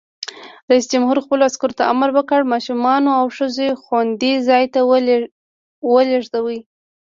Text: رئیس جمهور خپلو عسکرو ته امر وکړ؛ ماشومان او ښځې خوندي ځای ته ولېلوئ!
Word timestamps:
رئیس 0.71 0.85
جمهور 0.93 1.17
خپلو 1.25 1.41
عسکرو 1.49 1.77
ته 1.79 1.83
امر 1.93 2.09
وکړ؛ 2.13 2.41
ماشومان 2.53 3.01
او 3.17 3.25
ښځې 3.37 3.67
خوندي 3.83 4.33
ځای 4.47 4.63
ته 4.73 4.79
ولېلوئ! 4.89 6.59